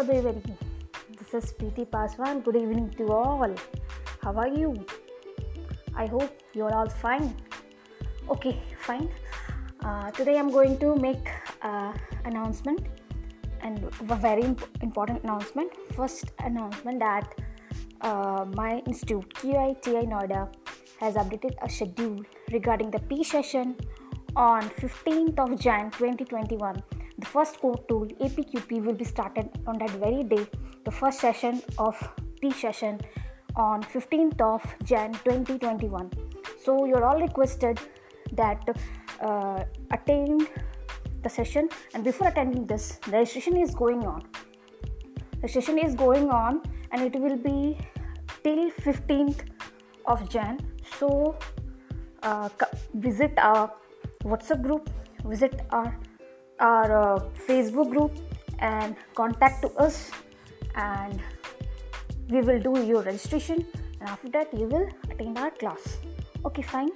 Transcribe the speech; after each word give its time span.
everybody. 0.00 0.40
This 1.18 1.34
is 1.34 1.52
PT 1.52 1.84
Paswan. 1.92 2.42
Good 2.42 2.56
evening 2.56 2.88
to 2.96 3.08
all. 3.12 3.54
How 4.22 4.32
are 4.32 4.48
you? 4.48 4.72
I 5.94 6.06
hope 6.06 6.30
you're 6.54 6.72
all 6.74 6.88
fine. 6.88 7.34
Okay, 8.30 8.62
fine. 8.78 9.10
Uh, 9.84 10.10
today 10.12 10.38
I'm 10.38 10.50
going 10.50 10.78
to 10.78 10.96
make 10.96 11.28
an 11.60 12.00
announcement 12.24 12.86
and 13.60 13.84
a 14.08 14.16
very 14.16 14.40
imp- 14.40 14.70
important 14.80 15.22
announcement. 15.22 15.70
First 15.94 16.32
announcement 16.38 17.00
that 17.00 17.34
uh, 18.00 18.46
my 18.54 18.78
institute 18.86 19.28
QITI 19.34 20.08
Noida 20.08 20.48
has 20.98 21.16
updated 21.16 21.56
a 21.60 21.68
schedule 21.68 22.24
regarding 22.52 22.90
the 22.90 23.00
P 23.00 23.22
session 23.22 23.76
on 24.34 24.62
15th 24.80 25.38
of 25.38 25.60
Jan 25.60 25.90
2021 25.90 26.82
the 27.20 27.26
first 27.26 27.60
code 27.60 27.86
tool 27.88 28.06
APQP 28.20 28.82
will 28.84 28.94
be 28.94 29.04
started 29.04 29.48
on 29.66 29.78
that 29.78 29.90
very 29.90 30.22
day. 30.22 30.46
The 30.84 30.90
first 30.90 31.20
session 31.20 31.62
of 31.78 31.96
P 32.40 32.50
session 32.50 33.00
on 33.56 33.82
15th 33.82 34.40
of 34.40 34.62
Jan 34.84 35.12
2021. 35.12 36.10
So 36.64 36.84
you're 36.86 37.04
all 37.04 37.20
requested 37.20 37.78
that 38.32 38.62
uh, 39.20 39.64
attend 39.90 40.48
the 41.22 41.28
session 41.28 41.68
and 41.94 42.02
before 42.02 42.28
attending 42.28 42.66
this 42.66 42.98
the 43.06 43.12
registration 43.12 43.56
is 43.56 43.74
going 43.74 44.06
on 44.06 44.22
the 45.42 45.48
session 45.48 45.78
is 45.78 45.94
going 45.94 46.30
on 46.30 46.62
and 46.92 47.02
it 47.02 47.20
will 47.20 47.36
be 47.36 47.76
till 48.42 48.70
15th 48.86 49.42
of 50.06 50.28
jan 50.30 50.58
so 50.98 51.36
uh, 52.22 52.48
visit 52.94 53.32
our 53.36 53.70
whatsapp 54.24 54.62
group 54.62 54.88
visit 55.24 55.60
our 55.70 55.94
our 56.60 57.16
uh, 57.16 57.20
Facebook 57.48 57.90
group 57.90 58.12
and 58.58 58.94
contact 59.14 59.62
to 59.62 59.70
us 59.76 60.10
and 60.74 61.20
we 62.28 62.40
will 62.40 62.60
do 62.60 62.80
your 62.84 63.02
registration. 63.02 63.64
And 64.00 64.08
after 64.08 64.28
that 64.30 64.52
you 64.52 64.66
will 64.66 64.88
attend 65.10 65.38
our 65.38 65.50
class. 65.50 65.98
Okay 66.44 66.62
fine. 66.62 66.90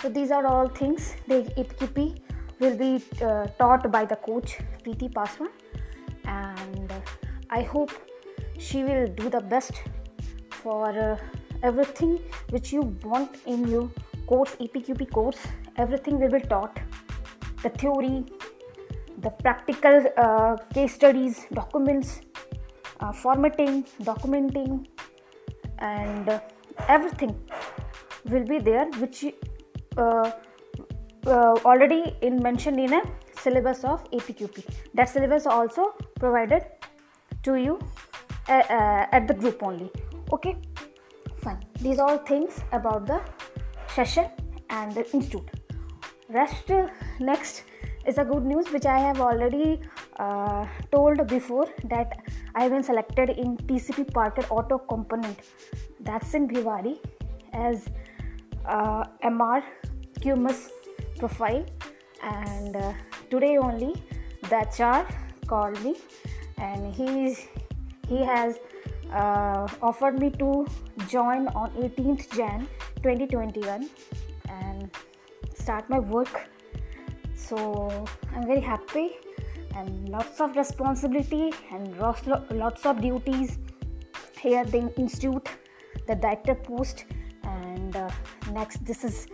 So 0.00 0.08
these 0.08 0.30
are 0.30 0.46
all 0.46 0.68
things. 0.68 1.14
The 1.26 1.42
APQP 1.58 2.20
will 2.58 2.76
be 2.76 3.02
uh, 3.22 3.46
taught 3.58 3.90
by 3.90 4.04
the 4.04 4.16
coach 4.16 4.58
PT 4.84 5.12
Paswan. 5.12 5.48
And 6.24 6.92
uh, 6.92 7.00
I 7.50 7.62
hope 7.62 7.90
she 8.58 8.84
will 8.84 9.06
do 9.08 9.28
the 9.28 9.40
best 9.40 9.82
for 10.50 10.88
uh, 10.88 11.16
everything 11.62 12.18
which 12.50 12.72
you 12.72 12.82
want 13.04 13.36
in 13.46 13.66
your 13.68 13.90
course 14.26 14.56
APQP 14.60 15.10
course. 15.10 15.38
Everything 15.76 16.18
will 16.20 16.30
be 16.30 16.40
taught. 16.40 16.78
The 17.62 17.70
theory 17.70 18.24
the 19.22 19.30
practical 19.30 20.04
uh, 20.16 20.56
case 20.74 20.94
studies, 20.94 21.46
documents, 21.52 22.20
uh, 23.00 23.12
formatting, 23.12 23.84
documenting, 24.02 24.86
and 25.78 26.28
uh, 26.28 26.40
everything 26.88 27.34
will 28.24 28.44
be 28.44 28.58
there, 28.58 28.86
which 28.98 29.24
uh, 29.96 30.30
uh, 31.26 31.54
already 31.64 32.16
in 32.22 32.42
mentioned 32.42 32.78
in 32.78 32.92
a 32.94 33.02
syllabus 33.36 33.84
of 33.84 34.10
APQP. 34.10 34.64
That 34.94 35.08
syllabus 35.08 35.46
also 35.46 35.94
provided 36.18 36.64
to 37.42 37.56
you 37.56 37.78
uh, 38.48 39.06
at 39.12 39.26
the 39.26 39.34
group 39.34 39.62
only. 39.62 39.90
Okay, 40.32 40.56
fine. 41.42 41.60
These 41.80 41.98
are 41.98 42.08
all 42.08 42.18
things 42.18 42.60
about 42.72 43.06
the 43.06 43.20
session 43.94 44.30
and 44.70 44.92
the 44.92 45.10
institute. 45.12 45.48
Rest 46.28 46.70
next 47.18 47.64
is 48.06 48.18
a 48.18 48.24
good 48.24 48.44
news 48.44 48.66
which 48.72 48.86
I 48.86 48.98
have 48.98 49.20
already 49.20 49.80
uh, 50.18 50.66
told 50.90 51.26
before 51.26 51.68
that 51.84 52.18
I 52.54 52.62
have 52.62 52.72
been 52.72 52.82
selected 52.82 53.30
in 53.30 53.56
PCP 53.56 54.12
Parker 54.12 54.42
Auto 54.50 54.78
Component. 54.78 55.38
That's 56.00 56.34
in 56.34 56.48
Bhiwadi 56.48 56.98
as 57.52 57.88
uh, 58.66 59.04
MR 59.22 59.62
QMS 60.20 60.70
profile. 61.18 61.64
And 62.22 62.76
uh, 62.76 62.92
today 63.30 63.56
only 63.58 63.94
the 64.48 64.56
HR 64.78 65.06
called 65.46 65.82
me 65.84 65.96
and 66.58 66.94
he 66.94 67.36
he 68.08 68.24
has 68.24 68.58
uh, 69.12 69.66
offered 69.82 70.18
me 70.18 70.30
to 70.30 70.66
join 71.08 71.48
on 71.48 71.70
18th 71.72 72.30
Jan 72.36 72.68
2021 73.02 73.88
and 74.48 74.90
start 75.54 75.88
my 75.88 75.98
work 75.98 76.48
so 77.48 78.06
i'm 78.34 78.46
very 78.46 78.60
happy 78.60 79.08
and 79.76 80.08
lots 80.08 80.40
of 80.40 80.56
responsibility 80.56 81.52
and 81.72 81.96
lots 82.64 82.86
of 82.86 83.00
duties 83.00 83.58
here 84.40 84.64
the 84.64 84.82
institute 84.96 85.48
the 86.06 86.14
director 86.14 86.54
post 86.54 87.04
and 87.44 87.96
uh, 87.96 88.10
next 88.52 88.84
this 88.84 89.04
is 89.04 89.26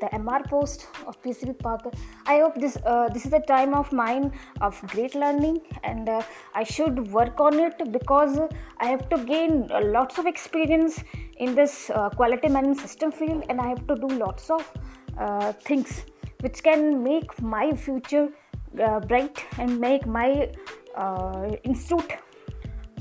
the 0.00 0.08
mr 0.18 0.44
post 0.52 0.86
of 1.06 1.20
pcp 1.22 1.58
parker 1.58 1.90
i 2.26 2.38
hope 2.42 2.54
this 2.64 2.76
uh, 2.92 3.08
this 3.14 3.26
is 3.26 3.32
a 3.40 3.40
time 3.40 3.74
of 3.80 3.92
mine 3.92 4.32
of 4.60 4.80
great 4.94 5.14
learning 5.14 5.58
and 5.90 6.08
uh, 6.08 6.22
i 6.54 6.64
should 6.74 6.98
work 7.18 7.40
on 7.48 7.58
it 7.66 7.82
because 7.98 8.38
i 8.78 8.86
have 8.86 9.04
to 9.12 9.18
gain 9.32 9.68
lots 9.98 10.18
of 10.18 10.26
experience 10.26 11.02
in 11.36 11.54
this 11.54 11.90
uh, 11.90 12.08
quality 12.20 12.48
management 12.48 12.80
system 12.86 13.12
field 13.20 13.44
and 13.48 13.60
i 13.60 13.68
have 13.74 13.86
to 13.86 13.96
do 14.06 14.08
lots 14.24 14.48
of 14.50 14.72
uh, 15.18 15.52
things 15.70 16.04
which 16.42 16.62
can 16.62 17.02
make 17.02 17.34
my 17.40 17.72
future 17.72 18.28
uh, 18.84 19.00
bright 19.00 19.44
and 19.58 19.80
make 19.80 20.06
my 20.06 20.50
uh, 20.96 21.50
institute 21.64 22.14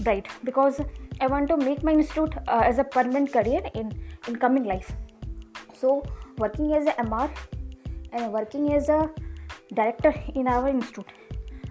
bright. 0.08 0.28
Because 0.44 0.82
i 1.24 1.28
want 1.32 1.48
to 1.50 1.58
make 1.58 1.84
my 1.88 1.92
institute 1.92 2.36
uh, 2.48 2.62
as 2.70 2.80
a 2.84 2.84
permanent 2.84 3.32
career 3.34 3.62
in 3.82 3.92
in 4.28 4.38
coming 4.46 4.64
life. 4.74 4.94
So 5.82 6.04
working 6.38 6.74
as 6.80 6.88
a 6.94 7.06
mr 7.10 7.30
and 8.14 8.34
working 8.38 8.74
as 8.78 8.90
a 8.90 9.02
director 9.80 10.14
in 10.36 10.48
our 10.54 10.68
institute 10.68 11.12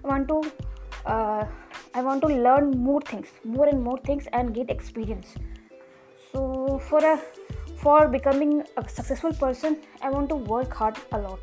i 0.03 0.07
want 0.11 0.27
to 0.33 0.37
uh, 1.13 1.43
i 1.99 2.01
want 2.07 2.23
to 2.25 2.29
learn 2.45 2.71
more 2.89 3.01
things 3.11 3.33
more 3.57 3.67
and 3.73 3.83
more 3.89 3.99
things 4.09 4.27
and 4.39 4.55
get 4.59 4.69
experience. 4.77 5.35
So 6.31 6.79
for 6.89 7.03
a 7.13 7.19
for 7.81 8.07
becoming 8.07 8.63
a 8.77 8.87
successful 8.87 9.33
person 9.43 9.77
i 10.01 10.09
want 10.09 10.29
to 10.29 10.35
work 10.35 10.73
hard 10.73 10.97
a 11.11 11.17
lot. 11.17 11.39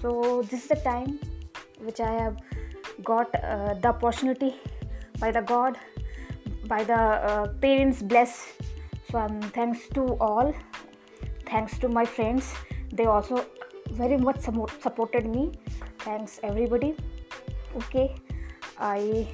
So 0.00 0.42
this 0.50 0.62
is 0.62 0.68
the 0.68 0.76
time 0.76 1.18
which 1.80 2.00
i 2.00 2.12
have 2.12 2.36
got 3.04 3.34
uh, 3.34 3.74
the 3.74 3.88
opportunity 3.88 4.54
by 5.20 5.30
the 5.30 5.42
god 5.42 5.78
by 6.66 6.84
the 6.84 7.00
uh, 7.00 7.46
parents 7.60 8.02
bless. 8.02 8.46
So 9.10 9.18
um, 9.18 9.40
thanks 9.58 9.88
to 9.94 10.02
all 10.20 10.54
thanks 11.46 11.78
to 11.78 11.88
my 11.88 12.04
friends 12.04 12.54
they 12.92 13.06
also 13.06 13.44
very 13.90 14.16
much 14.16 14.40
supported 14.40 15.26
me. 15.26 15.52
Thanks 16.00 16.40
everybody. 16.42 16.94
Okay 17.76 18.14
i 18.78 19.26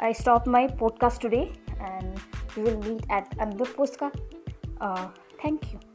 i 0.00 0.12
stop 0.12 0.46
my 0.46 0.66
podcast 0.66 1.18
today 1.20 1.52
and 1.80 2.20
we 2.56 2.62
will 2.62 2.80
meet 2.82 3.04
at 3.10 3.34
another 3.38 3.66
postcard 3.66 4.20
uh, 4.80 5.08
thank 5.42 5.72
you 5.72 5.93